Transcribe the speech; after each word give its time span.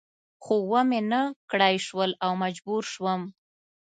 خو 0.43 0.55
و 0.71 0.73
مې 0.89 1.01
نه 1.11 1.21
کړای 1.49 1.75
شول 1.87 2.11
او 2.23 2.31
مجبور 2.43 2.83
شوم. 2.93 3.21